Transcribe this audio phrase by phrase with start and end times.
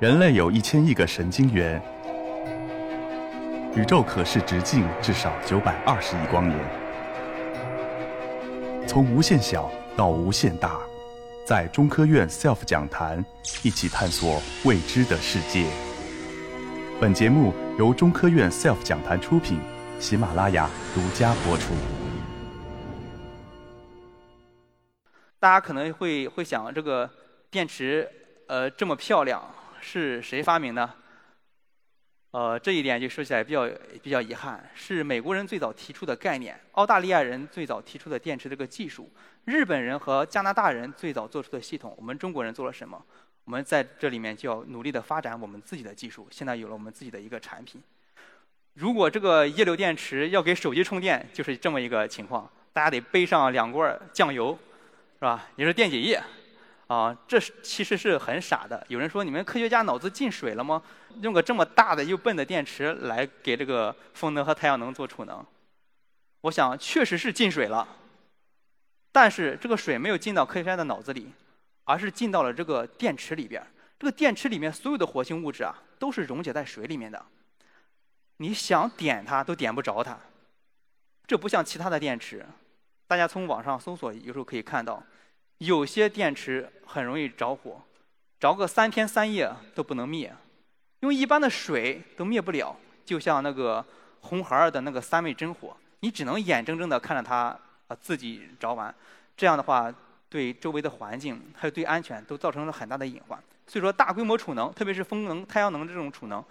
[0.00, 1.82] 人类有一千亿个神经元，
[3.74, 6.56] 宇宙可视直径至少九百二十亿光年。
[8.86, 10.78] 从无限小到无限大，
[11.44, 13.24] 在中科院 SELF 讲坛
[13.64, 15.66] 一起探索未知的世界。
[17.00, 19.58] 本节目由中科院 SELF 讲坛出品，
[19.98, 21.74] 喜马拉雅独家播出。
[25.40, 27.10] 大家可能会会想，这个
[27.50, 28.08] 电池
[28.46, 29.42] 呃这么漂亮。
[29.80, 30.90] 是谁发明的？
[32.30, 33.66] 呃，这一点就说起来比较
[34.02, 39.10] 比较遗憾，是美国人最早提出的概念，澳大利亚人最早提出的电池这个技术，
[39.46, 41.94] 日本人和加拿大人最早做出的系统。
[41.96, 43.02] 我们中国人做了什么？
[43.44, 46.28] 我们在这里面就要努力的发展我们自己的技术。
[46.30, 47.82] 现在有了我们自己的一个产品。
[48.74, 54.56] 如果这个液流电池要给手机充电，就是这么一个情况，大家得背上两罐酱油，
[55.14, 55.48] 是吧？
[55.56, 56.22] 也是电解液。
[56.88, 58.84] 啊，这是其实是很傻的。
[58.88, 60.82] 有人说你们科学家脑子进水了吗？
[61.20, 65.44] 用个这么大的又笨的电池来给这个风能和太阳能做储能，
[66.40, 67.86] 我想确实是进水了。
[69.12, 71.30] 但是这个水没有进到科学家的脑子里，
[71.84, 73.62] 而是进到了这个电池里边。
[73.98, 77.22] 这个电池里面所有的活性物质啊，都是溶解在水里面的。
[78.38, 80.18] 你想点它都点不着它。
[81.26, 82.46] 这不像其他的电池，
[83.06, 85.02] 大家从网上搜索有时候可以看到。
[85.58, 87.82] 有些电池很容易着火，
[88.38, 90.32] 着个三天三夜都不能灭，
[91.00, 92.76] 用一般的水都灭不了。
[93.04, 93.84] 就像那个
[94.20, 98.94] 红孩儿的那个三味真火，你只能眼睁睁地看着它啊自己着完。
[99.36, 99.92] 这样的话，
[100.28, 103.38] 对周围的环境还有对安全都造成了很大的隐患。
[103.66, 106.42] 所以说，大规模储能，特别是风能、太阳能这种储能，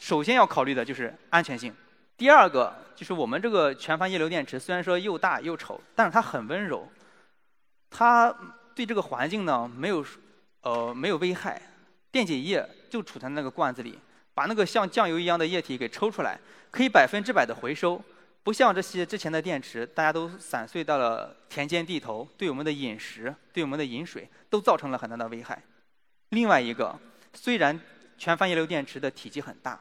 [0.00, 1.72] 首先要考虑的就是安全性。
[2.16, 6.88] 第二个就是我们这个全钒液流电池，虽然说又大又丑，但是它很温柔。
[7.90, 8.34] 它
[8.74, 10.04] 对这个环境呢没有，
[10.62, 11.60] 呃没有危害，
[12.10, 13.98] 电解液就储在那个罐子里，
[14.34, 16.38] 把那个像酱油一样的液体给抽出来，
[16.70, 18.02] 可以百分之百的回收，
[18.42, 25.62] 不像这些之前的电池，大家都散碎到了田间地头，对我们的饮食、对我们的饮水都造成了很大的危害。
[26.30, 26.98] 另外一个，
[27.32, 27.78] 虽然
[28.18, 29.80] 全钒液流电池的体积很大，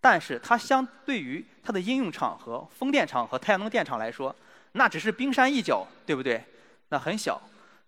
[0.00, 4.34] 但是它相对于它的应用场合，风电场和太阳能电场来说，
[4.72, 6.44] 那只是冰山一角，对不对？
[6.92, 7.40] 那很小。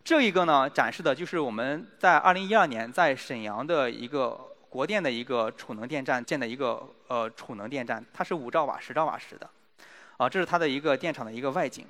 [0.03, 9.49] 这一个呢，展示的就是我们在二零一二年在沈阳的一个国电的一个储能电站建的一个呃储能电站，它是五兆瓦、十兆瓦时的，
[10.17, 11.85] 啊，这是它的一个电厂的一个外景，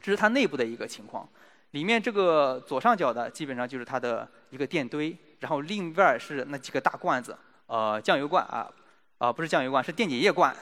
[0.00, 1.28] 这是它内部的一个情况。
[1.72, 8.66] 里面这个左上角的基本上就是它的一个电堆，然后另一边是那几个大罐子，呃，酱油罐啊，
[9.18, 10.56] 啊，不是酱油罐，是电解液罐，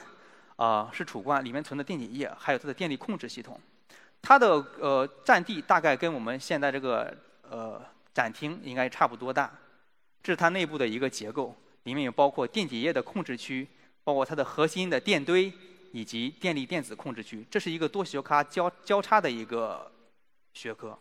[0.57, 3.57] 啊，是储罐，里面存的电解液，还有它的电力控制系统。
[4.21, 7.15] 它的呃占地大概跟我们现在这个
[7.49, 7.81] 呃
[8.13, 9.51] 展厅应该差不多大，
[10.21, 13.67] 这是它内部的一个结构，里面有包括电解液的控制区，
[14.03, 15.51] 包括它的核心的电堆
[15.91, 19.91] 以及电力电子控制区，这是一个多学科交交叉的一个
[20.53, 20.97] 学科。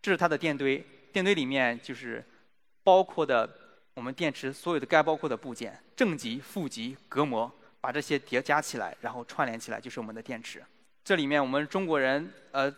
[0.00, 2.24] 这是它的电堆，电堆里面就是
[2.82, 3.48] 包括的
[3.94, 10.64] 我们电池所有的该包括的部件，正极、负极、隔膜，把这些叠加起来，然后串联起来就是我们的电池。
[11.08, 12.70] 这里面我们中国人呃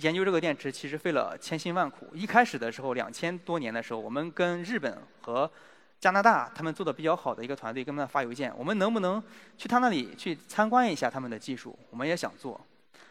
[0.00, 2.08] 研究这个电池其实费了千辛万苦。
[2.14, 5.50] 一开始的时候，两千多年的时候，我们跟日本和
[6.00, 9.22] 加拿大他们做的比较好的一个团队，跟他们发邮件，我们能不能
[9.58, 11.78] 去他那里去参观一下他们的技术？
[11.90, 12.58] 我们也想做。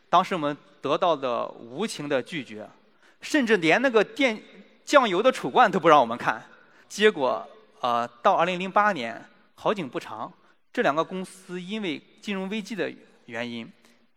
[0.10, 2.68] 当时我们得到的无情的拒绝，
[3.22, 4.42] 甚至连那个电
[4.84, 6.44] 酱油的储罐都不让我们看。
[6.90, 7.48] 结果
[7.80, 9.24] 呃，到二零零八年，
[9.54, 10.34] 好景不长，
[10.74, 12.92] 这两个公司因为金融危机的
[13.28, 13.72] 原因。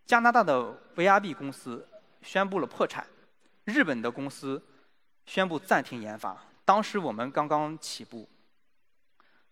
[0.07, 1.85] 加拿大的 VRB 公司
[2.21, 3.05] 宣布了破产，
[3.65, 4.63] 日本的公司
[5.25, 6.41] 宣布暂停研发。
[6.63, 8.25] 当时我们刚刚起步，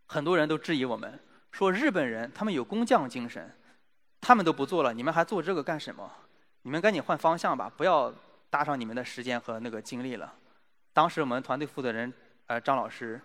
[0.05, 1.19] 很多人都质疑我们，
[1.51, 3.53] 说日本人他们有工匠精神，
[4.21, 6.09] 他们都不做了，你们还做这个干什么？
[6.61, 8.13] 你们赶紧换方向吧，不要
[8.49, 10.33] 搭上你们的时间和那个精力了。
[10.93, 12.13] 当时我们团队负责人
[12.47, 13.19] 呃张老师，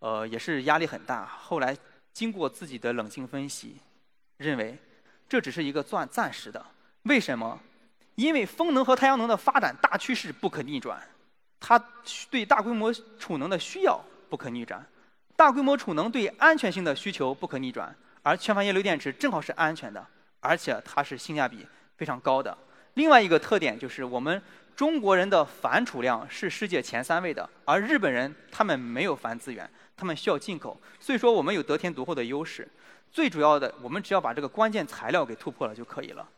[0.00, 1.24] 呃也是压力很大。
[1.24, 1.76] 后来
[2.12, 3.76] 经过自己的冷静分析，
[4.38, 4.76] 认为。
[5.28, 6.64] 这只是一个暂暂时的，
[7.02, 7.58] 为什么？
[8.16, 11.02] 因为风能和太阳能的发展大趋势不可逆转，
[11.58, 11.76] 它
[12.30, 14.00] 对大规模储能的需要
[14.30, 14.86] 不可逆转，
[15.34, 17.92] 大规模储能对安全性的需求不可逆转，
[18.22, 20.06] 而全钒液流电池正好是安全的，
[20.38, 21.66] 而且它是性价比
[21.96, 22.56] 非常高的。
[22.94, 24.40] 另外一个特点就是我们
[24.76, 32.68] 中国人的钒储量是世界前三位的，而日本人他们没有钒资源，他们需要进口，所以说我们有得天独厚的优势。
[33.14, 36.28] 最主要的，我们只要把这个关键材料给突破了就可以了。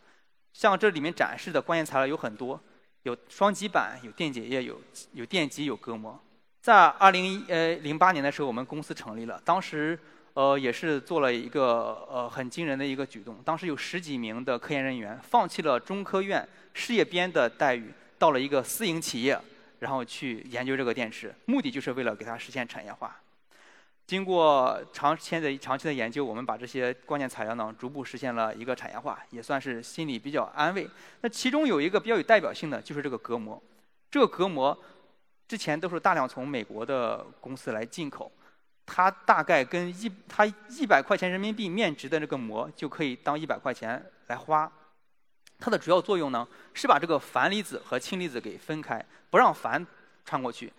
[0.52, 2.60] 像这里面展示的关键材料有很多，
[3.04, 4.78] 有双极板，有电解液，有
[5.14, 6.20] 有电极，有隔膜。
[6.60, 9.98] 在二零呃零八年的时候，我们公司成立了，当时
[10.34, 19.40] 呃也是做了一个呃很惊人的一个举动，当时有十几名的科研人员放弃了中科院事业编的待遇，到了一个私营企业，
[19.78, 23.18] 然后去研究这个电池，目的就是为了给它实现产业化。
[24.06, 30.88] 经过长期的长期的研究，我们把这些关键材料呢，逐步实现了一个产业化，也算是心里比较安慰。
[31.22, 33.60] 那其中有一个比较有代表性的，就是这个隔膜。
[34.08, 34.78] 这个隔膜
[35.48, 38.30] 之前都是大量从美国的公司来进口，
[38.86, 44.70] 它大概跟一它一百块钱人民币面值的这个膜就可以当一百块钱来花。
[45.58, 49.84] 它的主要作用呢，是把这个钒离子和氢离子给分开，不让钒
[50.24, 50.72] 穿过去。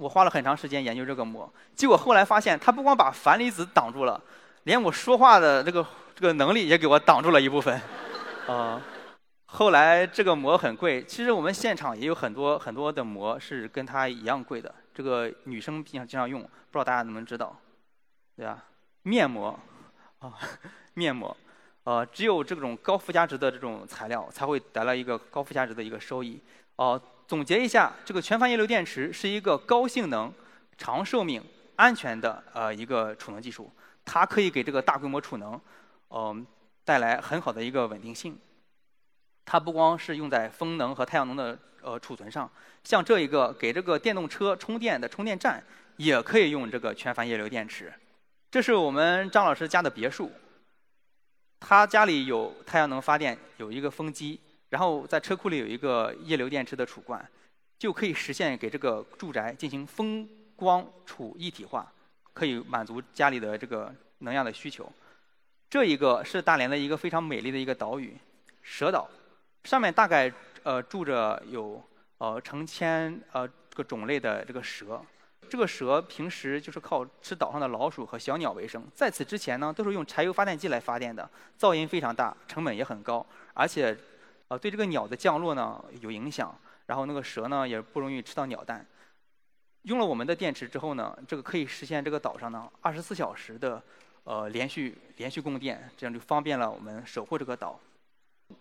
[0.00, 4.18] 我花了很长时间研究这个膜，结果后来发现，它不光把钒离子挡住了，
[4.62, 7.78] 连我说话的这个这个能力也给我挡住了一部分。
[8.48, 8.80] 啊，
[9.44, 14.74] 后来这个膜很贵，其实我们现场也有很多很多的膜是跟它一样贵的。
[14.94, 17.54] 这个女生经常经常用，不知道大家能不能知道？
[18.34, 18.64] 对吧？
[19.02, 19.54] 面膜
[20.20, 20.32] 啊，
[20.94, 21.36] 面膜，
[21.84, 26.40] 呃，只有这种高附加值的这种材料才会带来一个高附加值的一个收益。
[26.76, 26.98] 哦。
[27.30, 30.34] 总结一下，这个全钒液流电池是一个高性能、
[30.76, 31.40] 长寿命、
[31.76, 33.70] 安全的呃一个储能技术，
[34.04, 35.60] 它可以给这个大规模储能，
[36.08, 36.44] 嗯，
[36.84, 38.36] 带来很好的一个稳定性。
[39.44, 42.50] 它不光是用在风能和太阳能的呃储存上，
[42.82, 45.62] 像这一个给这个电动车充电的充电站，
[45.98, 47.92] 也可以用这个全钒液流电池。
[48.50, 50.32] 这是我们张老师家的别墅，
[51.60, 54.40] 他家里有太阳能发电，有一个风机。
[54.70, 57.28] 然后在车库里有一个液流电池的储罐，
[57.76, 61.92] 就可以实现给这个住宅进行风光储一体化，
[62.32, 64.90] 可以满足家里的这个能量的需求。
[65.68, 68.16] 这一个是大连的一个非常美丽的一个岛屿，
[68.62, 69.08] 蛇岛，
[69.64, 70.32] 上面大概
[70.62, 71.82] 呃住着有
[72.18, 75.02] 呃成千呃个种类的这个蛇。
[75.48, 81.28] 这个蛇平时就是靠吃岛上的老鼠和小鸟为生，在此之前呢都是用柴油发电机来发电的，
[81.58, 83.98] 噪音非常大，成本也很高，而且。
[84.50, 86.52] 呃，对这个鸟的降落呢有影响，
[86.86, 88.84] 然后那个蛇呢也不容易吃到鸟蛋。
[89.82, 93.80] 用了我们的电池之后呢，这个可以实现这个岛上呢二十四小时的
[94.24, 97.78] 呃连续连续供电，这样就方便了我们守护这个岛。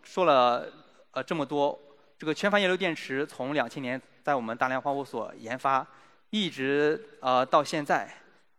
[0.04, 0.72] 说了
[1.10, 1.78] 呃这么多，
[2.20, 5.84] 这个全钒液流电池从两千年在我们大连化物所研发，
[6.30, 8.16] 一直呃到现在，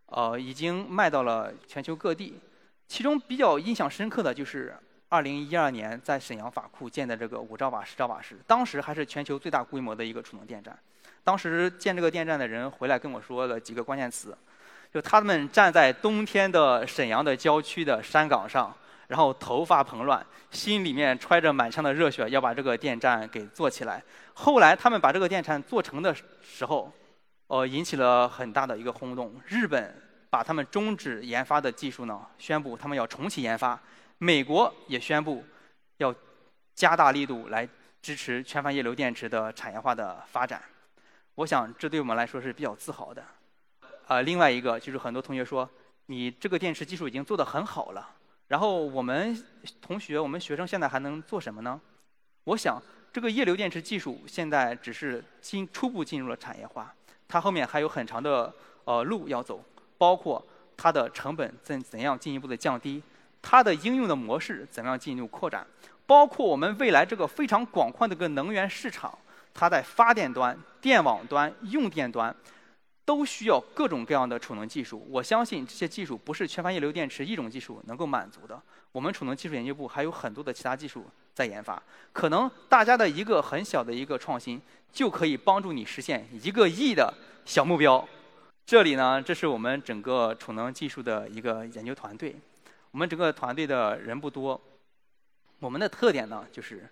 [0.07, 2.41] 呃已经卖到了全球各地。
[2.89, 4.77] 其中比较印象深刻的就是。
[5.11, 10.79] 二零一二年在沈阳法库建的这个五兆瓦、十兆瓦时，当时还是全球最大规模的一个储能电站。
[11.25, 14.39] 当时建这个电站的人回来跟我说了几个关键词，
[14.95, 18.73] 就他们站在冬天的沈阳的郊区的山岗上，
[19.09, 24.01] 然后头发蓬乱，心里面揣着满腔的热血，要把这个电站给做起来。
[24.33, 26.91] 后来他们把这个电站做成的时候，
[27.49, 29.35] 呃，引起了很大的一个轰动。
[29.45, 29.93] 日本
[30.31, 33.77] 把他们终止研发的技术呢，宣布他们要重启研发。
[34.23, 35.43] 美国也宣布
[35.97, 36.15] 要
[36.75, 37.67] 加大力度来
[38.03, 40.63] 支持全钒液流电池的产业化的发展，
[41.37, 43.25] 我想这对我们来说是比较自豪的。
[44.07, 45.67] 啊，另外一个就是很多同学说，
[46.05, 48.15] 你这个电池技术已经做得很好了，
[48.49, 49.43] 然后我们
[49.81, 51.81] 同学、我们学生现在还能做什么呢？
[52.45, 52.79] 我想
[53.11, 56.95] 这个液流电池技术现在只是进初步进入了产业化，
[57.27, 58.53] 它后面还有很长的
[58.85, 59.65] 呃路要走，
[59.97, 60.47] 包括
[60.77, 63.03] 它的成本怎怎样进一步的降低。
[63.43, 65.67] 它的应用的模式怎么样进一步扩展？
[66.07, 69.17] 包括我们未来这个非常广阔的个能源市场，
[69.55, 72.35] 它在发电端、电网端、用电端，
[73.05, 75.07] 都需要各种各样的储能技术。
[75.09, 78.61] 我相信这些技术不是全钒液流电池一种技术能够满足的。
[78.93, 81.81] 我们储能技术研究部还有很多的其他技术在研发。
[82.13, 84.61] 可能大家的一个很小的一个创新，
[84.93, 88.05] 就可以帮助你实现一个亿的小目标。
[88.67, 92.35] 这里呢，这是我们整个储能技术的一个研究团队。
[92.93, 94.61] 我们整个团队的人不多，
[95.61, 96.89] 我们的特点呢就是，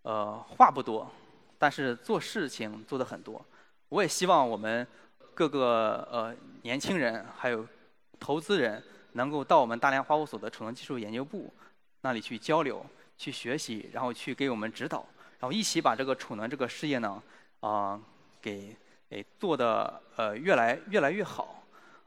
[0.00, 1.10] 呃，话不多，
[1.58, 3.44] 但是做事情做的很多。
[3.90, 4.86] 我也希望我们
[5.34, 7.66] 各个呃年轻人还有
[8.18, 11.52] 投资人能够到我们大连化物所的储能技术研究部
[12.00, 12.84] 那里去交流、
[13.18, 15.04] 去学习，然后去给我们指导，
[15.38, 17.22] 然后一起把这个储能这个事业呢
[17.60, 18.00] 啊
[18.40, 18.74] 给
[19.10, 21.62] 给做的呃越来越来越好。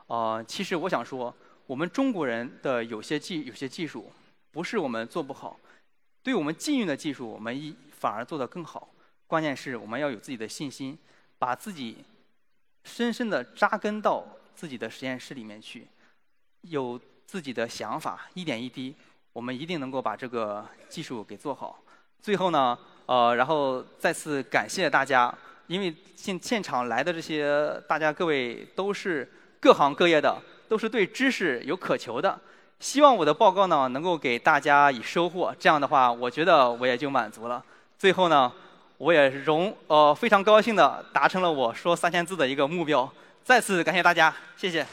[0.08, 1.32] 啊，其实我想说。
[1.70, 4.12] 我们中国人的有些技有些技术，
[4.52, 5.60] 不是我们做不好，
[6.24, 8.90] 对我们禁运的技术，我们一反而做得更好。
[9.28, 10.98] 关键是我们要有自己的信心，
[11.38, 11.98] 把自己
[12.86, 15.88] 深深的扎根到自己的实验室里面去，
[16.62, 18.96] 有自己的想法，一点一滴，
[19.32, 21.84] 我们一定能够把这个技术给做好。
[22.20, 25.32] 最后呢，呃，然后再次感谢大家
[25.68, 32.40] 因为现现场来的这些大家各位都是各行各业的，都是对知识有渴求的。
[32.80, 37.62] 希望我的报告呢能够给大家以收获，这样的话，我觉得我也就满足了。
[37.98, 38.50] 最后呢，
[38.98, 43.12] 我也荣呃非常高兴的达成了我说三千字的一个目标。
[43.44, 44.86] 再次感谢大家，谢谢。